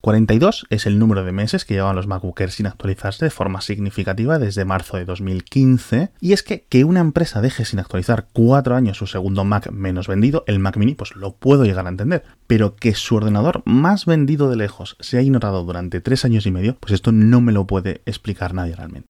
42 0.01 0.65
es 0.69 0.85
el 0.85 0.97
número 0.97 1.25
de 1.25 1.33
meses 1.33 1.65
que 1.65 1.73
llevan 1.73 1.97
los 1.97 2.07
MacBook 2.07 2.39
Air 2.39 2.51
sin 2.51 2.67
actualizarse 2.67 3.25
de 3.25 3.31
forma 3.31 3.59
significativa 3.59 4.39
desde 4.39 4.63
marzo 4.63 4.95
de 4.95 5.03
2015. 5.03 6.11
Y 6.21 6.31
es 6.31 6.41
que 6.41 6.63
que 6.69 6.85
una 6.85 7.01
empresa 7.01 7.41
deje 7.41 7.65
sin 7.65 7.79
actualizar 7.79 8.29
4 8.31 8.75
años 8.75 8.97
su 8.97 9.07
segundo 9.07 9.43
Mac 9.43 9.69
menos 9.71 10.07
vendido, 10.07 10.45
el 10.47 10.59
Mac 10.59 10.77
mini, 10.77 10.95
pues 10.95 11.17
lo 11.17 11.35
puedo 11.35 11.65
llegar 11.65 11.85
a 11.85 11.89
entender. 11.89 12.23
Pero 12.47 12.77
que 12.77 12.95
su 12.95 13.17
ordenador 13.17 13.61
más 13.65 14.05
vendido 14.05 14.49
de 14.49 14.55
lejos 14.55 14.95
se 15.01 15.17
ha 15.17 15.21
ignorado 15.21 15.65
durante 15.65 15.99
3 15.99 16.23
años 16.23 16.45
y 16.45 16.51
medio, 16.51 16.77
pues 16.79 16.93
esto 16.93 17.11
no 17.11 17.41
me 17.41 17.51
lo 17.51 17.67
puede 17.67 18.01
explicar 18.05 18.53
nadie 18.53 18.77
realmente. 18.77 19.09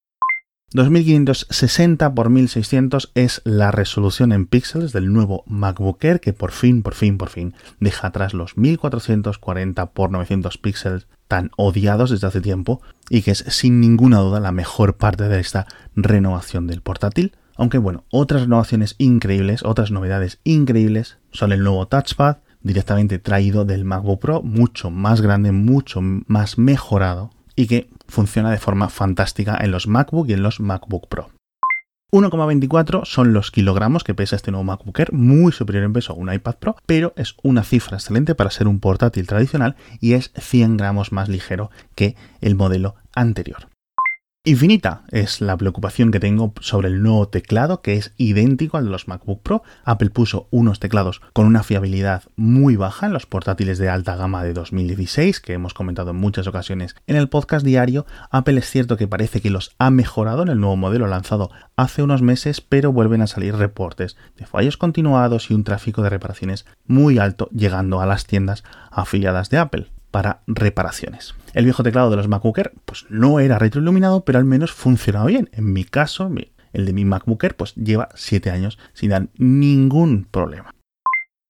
2560 0.72 2.06
x 2.06 2.30
1600 2.30 3.10
es 3.16 3.42
la 3.44 3.72
resolución 3.72 4.30
en 4.30 4.46
píxeles 4.46 4.92
del 4.92 5.12
nuevo 5.12 5.42
MacBook 5.46 6.04
Air 6.04 6.20
que 6.20 6.32
por 6.32 6.52
fin, 6.52 6.84
por 6.84 6.94
fin, 6.94 7.18
por 7.18 7.28
fin 7.28 7.54
deja 7.80 8.06
atrás 8.06 8.34
los 8.34 8.56
1440 8.56 9.82
x 9.82 10.10
900 10.10 10.58
píxeles 10.58 11.08
tan 11.26 11.50
odiados 11.56 12.10
desde 12.10 12.28
hace 12.28 12.40
tiempo 12.40 12.80
y 13.08 13.22
que 13.22 13.32
es 13.32 13.44
sin 13.48 13.80
ninguna 13.80 14.18
duda 14.18 14.38
la 14.38 14.52
mejor 14.52 14.96
parte 14.96 15.24
de 15.24 15.40
esta 15.40 15.66
renovación 15.96 16.68
del 16.68 16.82
portátil. 16.82 17.32
Aunque 17.56 17.78
bueno, 17.78 18.04
otras 18.12 18.42
renovaciones 18.42 18.94
increíbles, 18.98 19.64
otras 19.64 19.90
novedades 19.90 20.38
increíbles 20.44 21.18
son 21.32 21.50
el 21.50 21.64
nuevo 21.64 21.88
touchpad 21.88 22.38
directamente 22.62 23.18
traído 23.18 23.64
del 23.64 23.84
MacBook 23.84 24.20
Pro, 24.20 24.42
mucho 24.42 24.90
más 24.90 25.20
grande, 25.20 25.50
mucho 25.50 26.00
más 26.00 26.58
mejorado 26.58 27.32
y 27.60 27.66
que 27.66 27.90
funciona 28.08 28.50
de 28.50 28.56
forma 28.56 28.88
fantástica 28.88 29.58
en 29.60 29.70
los 29.70 29.86
MacBook 29.86 30.30
y 30.30 30.32
en 30.32 30.42
los 30.42 30.60
MacBook 30.60 31.08
Pro. 31.08 31.30
1,24 32.10 33.04
son 33.04 33.34
los 33.34 33.50
kilogramos 33.50 34.02
que 34.02 34.14
pesa 34.14 34.34
este 34.34 34.50
nuevo 34.50 34.64
MacBook 34.64 34.98
Air, 34.98 35.12
muy 35.12 35.52
superior 35.52 35.84
en 35.84 35.92
peso 35.92 36.14
a 36.14 36.16
un 36.16 36.32
iPad 36.32 36.56
Pro, 36.56 36.76
pero 36.86 37.12
es 37.16 37.36
una 37.42 37.62
cifra 37.62 37.98
excelente 37.98 38.34
para 38.34 38.50
ser 38.50 38.66
un 38.66 38.80
portátil 38.80 39.26
tradicional 39.26 39.76
y 40.00 40.14
es 40.14 40.32
100 40.36 40.78
gramos 40.78 41.12
más 41.12 41.28
ligero 41.28 41.70
que 41.94 42.16
el 42.40 42.56
modelo 42.56 42.96
anterior. 43.14 43.69
Infinita 44.42 45.02
es 45.10 45.42
la 45.42 45.54
preocupación 45.54 46.10
que 46.10 46.18
tengo 46.18 46.54
sobre 46.62 46.88
el 46.88 47.02
nuevo 47.02 47.28
teclado 47.28 47.82
que 47.82 47.98
es 47.98 48.14
idéntico 48.16 48.78
al 48.78 48.86
de 48.86 48.90
los 48.90 49.06
MacBook 49.06 49.42
Pro. 49.42 49.62
Apple 49.84 50.08
puso 50.08 50.48
unos 50.50 50.80
teclados 50.80 51.20
con 51.34 51.44
una 51.44 51.62
fiabilidad 51.62 52.22
muy 52.36 52.74
baja 52.74 53.04
en 53.04 53.12
los 53.12 53.26
portátiles 53.26 53.76
de 53.76 53.90
alta 53.90 54.16
gama 54.16 54.42
de 54.42 54.54
2016 54.54 55.40
que 55.40 55.52
hemos 55.52 55.74
comentado 55.74 56.12
en 56.12 56.16
muchas 56.16 56.46
ocasiones 56.46 56.96
en 57.06 57.16
el 57.16 57.28
podcast 57.28 57.66
diario. 57.66 58.06
Apple 58.30 58.58
es 58.58 58.70
cierto 58.70 58.96
que 58.96 59.06
parece 59.06 59.42
que 59.42 59.50
los 59.50 59.74
ha 59.78 59.90
mejorado 59.90 60.42
en 60.42 60.48
el 60.48 60.58
nuevo 60.58 60.76
modelo 60.78 61.06
lanzado 61.06 61.50
hace 61.76 62.02
unos 62.02 62.22
meses, 62.22 62.62
pero 62.62 62.94
vuelven 62.94 63.20
a 63.20 63.26
salir 63.26 63.54
reportes 63.56 64.16
de 64.38 64.46
fallos 64.46 64.78
continuados 64.78 65.50
y 65.50 65.54
un 65.54 65.64
tráfico 65.64 66.00
de 66.00 66.08
reparaciones 66.08 66.64
muy 66.86 67.18
alto 67.18 67.50
llegando 67.52 68.00
a 68.00 68.06
las 68.06 68.24
tiendas 68.24 68.64
afiliadas 68.90 69.50
de 69.50 69.58
Apple 69.58 69.90
para 70.10 70.42
reparaciones. 70.46 71.34
El 71.54 71.64
viejo 71.64 71.82
teclado 71.82 72.10
de 72.10 72.16
los 72.16 72.28
MacBooker 72.28 72.72
pues 72.84 73.06
no 73.08 73.40
era 73.40 73.58
retroiluminado, 73.58 74.24
pero 74.24 74.38
al 74.38 74.44
menos 74.44 74.72
funcionaba 74.72 75.26
bien. 75.26 75.48
En 75.52 75.72
mi 75.72 75.84
caso, 75.84 76.30
el 76.72 76.86
de 76.86 76.92
mi 76.92 77.04
MacBooker 77.04 77.56
pues 77.56 77.74
lleva 77.74 78.10
7 78.14 78.50
años 78.50 78.78
sin 78.92 79.10
dar 79.10 79.28
ningún 79.36 80.26
problema. 80.30 80.74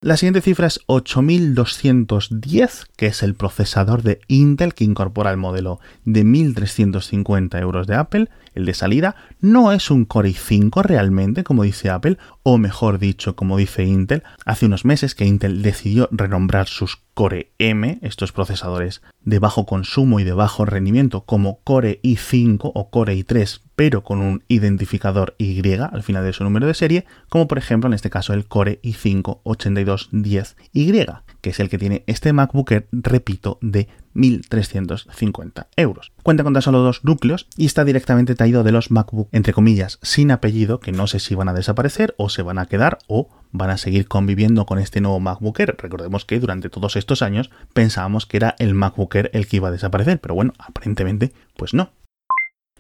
La 0.03 0.17
siguiente 0.17 0.41
cifra 0.41 0.67
es 0.67 0.81
8210, 0.87 2.87
que 2.97 3.09
es 3.09 3.23
el 3.23 3.35
procesador 3.35 4.03
de 4.03 4.23
Intel 4.29 4.73
que 4.73 4.85
incorpora 4.85 5.31
el 5.31 5.37
modelo 5.37 5.79
de 6.07 6.25
1350 6.25 7.59
euros 7.59 7.87
de 7.87 7.97
Apple. 7.97 8.31
El 8.55 8.65
de 8.65 8.73
salida 8.73 9.15
no 9.41 9.73
es 9.73 9.91
un 9.91 10.07
Core 10.07 10.31
i5 10.31 10.83
realmente, 10.83 11.45
como 11.45 11.65
dice 11.65 11.91
Apple, 11.91 12.17
o 12.43 12.57
mejor 12.57 12.99
dicho, 12.99 13.37
como 13.37 13.59
dice 13.59 13.85
Intel. 13.85 14.23
Hace 14.47 14.65
unos 14.65 14.87
meses 14.87 15.15
que 15.15 15.27
Intel 15.27 15.61
decidió 15.61 16.09
renombrar 16.11 16.67
sus 16.67 17.03
Core 17.21 17.53
M, 17.59 17.99
estos 18.01 18.33
procesadores 18.33 19.03
de 19.27 19.39
bajo 19.39 19.67
consumo 19.67 20.21
y 20.21 20.25
de 20.25 20.33
bajo 20.33 20.65
rendimiento, 20.65 21.27
como 21.27 21.61
Core 21.65 22.01
i5 22.03 22.73
o 22.75 22.89
Core 22.89 23.15
i3, 23.15 23.61
pero 23.77 24.03
con 24.03 24.23
un 24.23 24.43
identificador 24.49 25.35
Y 25.37 25.61
al 25.71 26.03
final 26.03 26.25
de 26.25 26.33
su 26.33 26.45
número 26.45 26.67
de 26.67 26.73
serie, 26.73 27.05
como 27.29 27.47
por 27.47 27.59
ejemplo 27.59 27.89
en 27.89 27.93
este 27.93 28.09
caso 28.09 28.33
el 28.33 28.47
Core 28.47 28.81
i5 28.83 29.41
8210Y, 29.45 31.23
que 31.41 31.51
es 31.51 31.61
el 31.61 31.69
que 31.69 31.79
tiene 31.79 32.05
este 32.07 32.33
MacBook 32.33 32.73
repito, 32.93 33.59
de 33.61 33.89
1.350 34.15 35.67
euros. 35.77 36.13
Cuenta 36.23 36.43
con 36.43 36.53
tan 36.53 36.63
solo 36.63 36.81
dos 36.81 37.05
núcleos 37.05 37.47
y 37.57 37.67
está 37.67 37.85
directamente 37.85 38.35
traído 38.35 38.65
de 38.65 38.73
los 38.73 38.91
MacBook, 38.91 39.29
entre 39.33 39.53
comillas, 39.53 39.99
sin 40.03 40.31
apellido, 40.31 40.81
que 40.81 40.93
no 40.93 41.07
sé 41.07 41.21
si 41.21 41.35
van 41.35 41.49
a 41.49 41.55
desaparecer 41.55 42.15
o 42.17 42.29
se 42.29 42.43
van 42.43 42.59
a 42.59 42.67
quedar 42.67 42.99
o 43.07 43.29
van 43.53 43.71
a 43.71 43.79
seguir 43.79 44.07
conviviendo 44.09 44.67
con 44.67 44.79
este 44.79 45.01
nuevo 45.01 45.21
MacBook 45.21 45.59
Recordemos 45.59 46.25
que 46.25 46.39
durante 46.39 46.71
todos 46.71 46.97
estos 46.97 47.23
años 47.23 47.51
pensábamos 47.73 48.27
que 48.27 48.37
era 48.37 48.55
el 48.59 48.75
MacBook 48.75 49.17
el 49.33 49.47
que 49.47 49.57
iba 49.57 49.69
a 49.69 49.73
desaparecer, 49.73 50.21
pero 50.21 50.35
bueno, 50.35 50.53
aparentemente, 50.59 51.33
pues 51.57 51.75
no. 51.75 51.91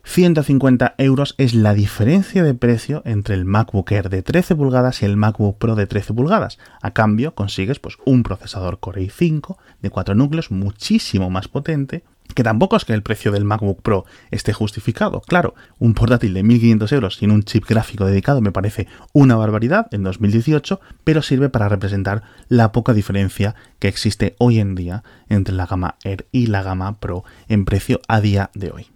150 0.04 0.94
euros 0.98 1.34
es 1.38 1.54
la 1.54 1.74
diferencia 1.74 2.42
de 2.42 2.54
precio 2.54 3.02
entre 3.04 3.34
el 3.34 3.44
MacBook 3.44 3.92
Air 3.92 4.08
de 4.08 4.22
13 4.22 4.56
pulgadas 4.56 5.02
y 5.02 5.04
el 5.04 5.16
MacBook 5.16 5.58
Pro 5.58 5.74
de 5.74 5.86
13 5.86 6.14
pulgadas. 6.14 6.58
A 6.82 6.92
cambio 6.92 7.34
consigues 7.34 7.78
pues, 7.78 7.96
un 8.04 8.22
procesador 8.22 8.80
Core 8.80 9.02
i5 9.02 9.56
de 9.80 9.90
4 9.90 10.14
núcleos 10.14 10.50
muchísimo 10.50 11.30
más 11.30 11.48
potente, 11.48 12.02
que 12.34 12.42
tampoco 12.42 12.76
es 12.76 12.84
que 12.84 12.92
el 12.92 13.02
precio 13.02 13.32
del 13.32 13.44
MacBook 13.44 13.82
Pro 13.82 14.04
esté 14.30 14.52
justificado. 14.52 15.20
Claro, 15.20 15.54
un 15.78 15.94
portátil 15.94 16.34
de 16.34 16.44
1.500 16.44 16.92
euros 16.92 17.16
sin 17.16 17.30
un 17.30 17.42
chip 17.42 17.66
gráfico 17.66 18.06
dedicado 18.06 18.40
me 18.40 18.52
parece 18.52 18.88
una 19.12 19.36
barbaridad 19.36 19.88
en 19.90 20.02
2018, 20.02 20.80
pero 21.04 21.22
sirve 21.22 21.48
para 21.48 21.68
representar 21.68 22.22
la 22.48 22.72
poca 22.72 22.94
diferencia 22.94 23.54
que 23.78 23.88
existe 23.88 24.34
hoy 24.38 24.60
en 24.60 24.74
día 24.74 25.02
entre 25.28 25.54
la 25.54 25.66
gama 25.66 25.96
Air 26.04 26.26
y 26.32 26.46
la 26.46 26.62
gama 26.62 26.98
Pro 27.00 27.24
en 27.48 27.64
precio 27.64 28.00
a 28.08 28.20
día 28.20 28.50
de 28.54 28.70
hoy. 28.70 28.90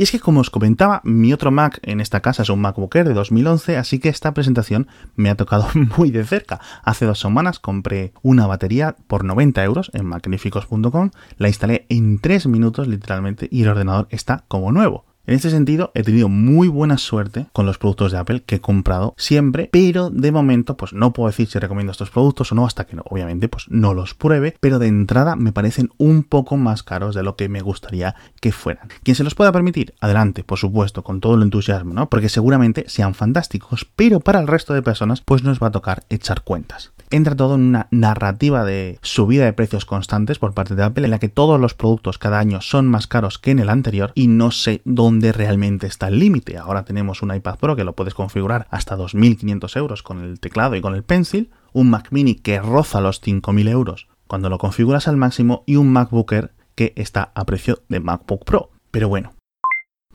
Y 0.00 0.04
es 0.04 0.12
que 0.12 0.18
como 0.18 0.40
os 0.40 0.48
comentaba, 0.48 1.02
mi 1.04 1.34
otro 1.34 1.50
Mac 1.50 1.78
en 1.82 2.00
esta 2.00 2.20
casa 2.20 2.42
es 2.42 2.48
un 2.48 2.62
MacBook 2.62 2.96
Air 2.96 3.06
de 3.06 3.12
2011, 3.12 3.76
así 3.76 3.98
que 3.98 4.08
esta 4.08 4.32
presentación 4.32 4.88
me 5.14 5.28
ha 5.28 5.34
tocado 5.34 5.68
muy 5.98 6.10
de 6.10 6.24
cerca. 6.24 6.58
Hace 6.82 7.04
dos 7.04 7.20
semanas 7.20 7.58
compré 7.58 8.14
una 8.22 8.46
batería 8.46 8.96
por 9.08 9.24
90 9.24 9.62
euros 9.62 9.90
en 9.92 10.06
magnificos.com, 10.06 11.10
la 11.36 11.48
instalé 11.48 11.84
en 11.90 12.18
3 12.18 12.46
minutos 12.46 12.88
literalmente 12.88 13.46
y 13.50 13.60
el 13.60 13.68
ordenador 13.68 14.06
está 14.08 14.44
como 14.48 14.72
nuevo. 14.72 15.09
En 15.26 15.34
este 15.34 15.50
sentido, 15.50 15.92
he 15.94 16.02
tenido 16.02 16.28
muy 16.28 16.68
buena 16.68 16.96
suerte 16.96 17.46
con 17.52 17.66
los 17.66 17.78
productos 17.78 18.10
de 18.10 18.18
Apple 18.18 18.42
que 18.44 18.56
he 18.56 18.60
comprado 18.60 19.14
siempre, 19.18 19.68
pero 19.70 20.08
de 20.08 20.32
momento, 20.32 20.76
pues 20.76 20.94
no 20.94 21.12
puedo 21.12 21.28
decir 21.28 21.46
si 21.46 21.58
recomiendo 21.58 21.92
estos 21.92 22.10
productos 22.10 22.50
o 22.50 22.54
no, 22.54 22.64
hasta 22.66 22.86
que 22.86 22.96
no, 22.96 23.02
obviamente, 23.04 23.48
pues 23.48 23.66
no 23.68 23.92
los 23.92 24.14
pruebe, 24.14 24.56
pero 24.60 24.78
de 24.78 24.88
entrada 24.88 25.36
me 25.36 25.52
parecen 25.52 25.90
un 25.98 26.22
poco 26.22 26.56
más 26.56 26.82
caros 26.82 27.14
de 27.14 27.22
lo 27.22 27.36
que 27.36 27.50
me 27.50 27.60
gustaría 27.60 28.16
que 28.40 28.50
fueran. 28.50 28.88
Quien 29.02 29.14
se 29.14 29.22
los 29.22 29.34
pueda 29.34 29.52
permitir, 29.52 29.94
adelante, 30.00 30.42
por 30.42 30.58
supuesto, 30.58 31.04
con 31.04 31.20
todo 31.20 31.34
el 31.34 31.42
entusiasmo, 31.42 31.92
¿no? 31.92 32.08
Porque 32.08 32.30
seguramente 32.30 32.86
sean 32.88 33.14
fantásticos, 33.14 33.86
pero 33.94 34.20
para 34.20 34.40
el 34.40 34.48
resto 34.48 34.72
de 34.72 34.82
personas, 34.82 35.20
pues 35.20 35.44
nos 35.44 35.62
va 35.62 35.66
a 35.66 35.72
tocar 35.72 36.02
echar 36.08 36.42
cuentas 36.42 36.92
entra 37.10 37.34
todo 37.34 37.56
en 37.56 37.62
una 37.62 37.88
narrativa 37.90 38.64
de 38.64 38.98
subida 39.02 39.44
de 39.44 39.52
precios 39.52 39.84
constantes 39.84 40.38
por 40.38 40.54
parte 40.54 40.76
de 40.76 40.84
Apple 40.84 41.04
en 41.04 41.10
la 41.10 41.18
que 41.18 41.28
todos 41.28 41.60
los 41.60 41.74
productos 41.74 42.18
cada 42.18 42.38
año 42.38 42.60
son 42.60 42.86
más 42.86 43.08
caros 43.08 43.38
que 43.38 43.50
en 43.50 43.58
el 43.58 43.68
anterior 43.68 44.12
y 44.14 44.28
no 44.28 44.52
sé 44.52 44.80
dónde 44.84 45.09
realmente 45.18 45.86
está 45.86 46.08
el 46.08 46.18
límite. 46.18 46.58
Ahora 46.58 46.84
tenemos 46.84 47.22
un 47.22 47.34
iPad 47.34 47.58
Pro 47.58 47.76
que 47.76 47.84
lo 47.84 47.94
puedes 47.94 48.14
configurar 48.14 48.66
hasta 48.70 48.96
2.500 48.96 49.76
euros 49.76 50.02
con 50.02 50.22
el 50.22 50.38
teclado 50.38 50.76
y 50.76 50.80
con 50.80 50.94
el 50.94 51.02
pencil, 51.02 51.50
un 51.72 51.90
Mac 51.90 52.08
mini 52.10 52.36
que 52.36 52.60
roza 52.60 53.00
los 53.00 53.20
5.000 53.22 53.68
euros 53.68 54.08
cuando 54.26 54.48
lo 54.48 54.58
configuras 54.58 55.08
al 55.08 55.16
máximo 55.16 55.64
y 55.66 55.74
un 55.74 55.92
MacBooker 55.92 56.52
que 56.76 56.92
está 56.94 57.32
a 57.34 57.44
precio 57.44 57.82
de 57.88 57.98
MacBook 57.98 58.44
Pro. 58.44 58.70
Pero 58.92 59.08
bueno, 59.08 59.34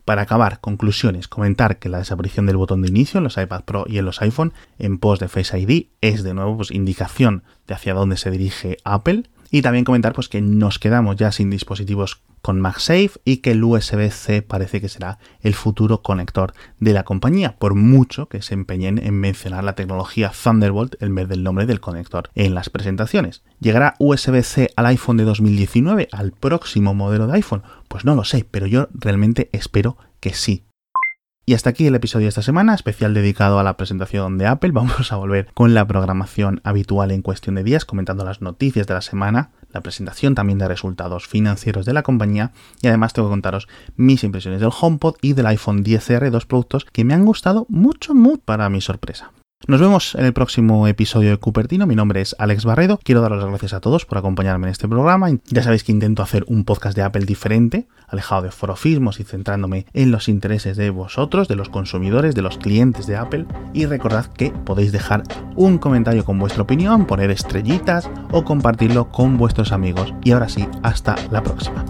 para 0.05 0.21
acabar, 0.21 0.61
conclusiones, 0.61 1.27
comentar 1.27 1.79
que 1.79 1.89
la 1.89 1.97
desaparición 1.97 2.45
del 2.45 2.57
botón 2.57 2.83
de 2.83 2.87
inicio 2.87 3.17
en 3.17 3.23
los 3.23 3.37
iPad 3.37 3.63
Pro 3.63 3.85
y 3.87 3.97
en 3.97 4.05
los 4.05 4.21
iPhone 4.21 4.53
en 4.77 4.99
pos 4.99 5.19
de 5.19 5.27
Face 5.27 5.59
ID 5.59 5.87
es 5.99 6.23
de 6.23 6.33
nuevo 6.33 6.57
pues, 6.57 6.71
indicación 6.71 7.43
de 7.67 7.73
hacia 7.73 7.93
dónde 7.93 8.15
se 8.15 8.31
dirige 8.31 8.77
Apple. 8.83 9.23
Y 9.51 9.61
también 9.63 9.83
comentar 9.83 10.13
pues, 10.13 10.29
que 10.29 10.41
nos 10.41 10.79
quedamos 10.79 11.15
ya 11.15 11.31
sin 11.31 11.49
dispositivos 11.49 12.21
con 12.45 12.61
MagSafe 12.61 13.19
y 13.25 13.37
que 13.37 13.53
el 13.53 13.63
USB-C 13.63 14.43
parece 14.43 14.79
que 14.79 14.87
será 14.87 15.17
el 15.41 15.55
futuro 15.55 16.03
conector 16.03 16.53
de 16.79 16.93
la 16.93 17.03
compañía, 17.03 17.57
por 17.57 17.73
mucho 17.73 18.29
que 18.29 18.43
se 18.43 18.53
empeñen 18.53 18.99
en 18.99 19.15
mencionar 19.15 19.63
la 19.63 19.73
tecnología 19.73 20.31
Thunderbolt 20.31 21.01
en 21.01 21.15
vez 21.15 21.27
del 21.27 21.41
nombre 21.41 21.65
del 21.65 21.79
conector 21.79 22.29
en 22.35 22.53
las 22.53 22.69
presentaciones. 22.69 23.41
¿Llegará 23.59 23.95
USB-C 23.97 24.69
al 24.75 24.85
iPhone 24.85 25.17
de 25.17 25.23
2019, 25.23 26.07
al 26.11 26.33
próximo 26.33 26.93
modelo 26.93 27.25
de 27.25 27.33
iPhone? 27.33 27.63
Pues 27.87 28.05
no 28.05 28.13
lo 28.13 28.23
sé, 28.23 28.45
pero 28.51 28.67
yo 28.67 28.89
realmente 28.93 29.49
espero 29.51 29.97
que 30.19 30.35
sí. 30.35 30.65
Y 31.47 31.53
hasta 31.53 31.69
aquí 31.69 31.85
el 31.85 31.93
episodio 31.93 32.25
de 32.25 32.29
esta 32.29 32.41
semana, 32.41 32.73
especial 32.73 33.13
dedicado 33.13 33.59
a 33.59 33.63
la 33.63 33.77
presentación 33.77 34.39
de 34.39 34.47
Apple. 34.47 34.71
Vamos 34.73 35.11
a 35.11 35.15
volver 35.15 35.47
con 35.53 35.75
la 35.75 35.85
programación 35.85 36.59
habitual 36.63 37.11
en 37.11 37.21
cuestión 37.21 37.53
de 37.53 37.63
días, 37.63 37.85
comentando 37.85 38.25
las 38.25 38.41
noticias 38.41 38.87
de 38.87 38.95
la 38.95 39.01
semana, 39.01 39.51
la 39.71 39.81
presentación 39.81 40.33
también 40.33 40.57
de 40.57 40.67
resultados 40.67 41.27
financieros 41.27 41.85
de 41.85 41.93
la 41.93 42.01
compañía 42.01 42.51
y 42.81 42.87
además 42.87 43.13
tengo 43.13 43.27
que 43.27 43.33
contaros 43.33 43.67
mis 43.95 44.23
impresiones 44.23 44.59
del 44.59 44.71
HomePod 44.71 45.17
y 45.21 45.33
del 45.33 45.45
iPhone 45.45 45.83
10R, 45.83 46.31
dos 46.31 46.47
productos 46.47 46.85
que 46.85 47.03
me 47.03 47.13
han 47.13 47.25
gustado 47.25 47.67
mucho, 47.69 48.15
mucho 48.15 48.41
para 48.43 48.67
mi 48.69 48.81
sorpresa. 48.81 49.31
Nos 49.67 49.81
vemos 49.81 50.13
en 50.13 50.25
el 50.25 50.33
próximo 50.33 50.87
episodio 50.87 51.31
de 51.31 51.37
Cupertino. 51.37 51.87
Mi 51.87 51.95
nombre 51.95 52.21
es 52.21 52.35
Alex 52.37 52.65
Barredo. 52.65 52.99
Quiero 53.03 53.21
dar 53.21 53.31
las 53.31 53.43
gracias 53.43 53.73
a 53.73 53.79
todos 53.79 54.05
por 54.05 54.19
acompañarme 54.19 54.67
en 54.67 54.71
este 54.71 54.87
programa. 54.87 55.27
Ya 55.45 55.63
sabéis 55.63 55.83
que 55.83 55.91
intento 55.91 56.21
hacer 56.21 56.45
un 56.47 56.65
podcast 56.65 56.95
de 56.95 57.01
Apple 57.01 57.25
diferente, 57.25 57.87
alejado 58.07 58.43
de 58.43 58.51
forofismos 58.51 59.19
y 59.19 59.23
centrándome 59.23 59.87
en 59.93 60.11
los 60.11 60.29
intereses 60.29 60.77
de 60.77 60.91
vosotros, 60.91 61.47
de 61.47 61.55
los 61.55 61.69
consumidores, 61.69 62.35
de 62.35 62.43
los 62.43 62.59
clientes 62.59 63.07
de 63.07 63.17
Apple. 63.17 63.47
Y 63.73 63.87
recordad 63.87 64.27
que 64.27 64.51
podéis 64.51 64.91
dejar 64.91 65.23
un 65.55 65.79
comentario 65.79 66.25
con 66.25 66.37
vuestra 66.37 66.61
opinión, 66.61 67.07
poner 67.07 67.31
estrellitas 67.31 68.07
o 68.31 68.43
compartirlo 68.43 69.09
con 69.09 69.35
vuestros 69.37 69.71
amigos. 69.71 70.13
Y 70.23 70.33
ahora 70.33 70.47
sí, 70.47 70.67
hasta 70.83 71.15
la 71.31 71.41
próxima. 71.41 71.83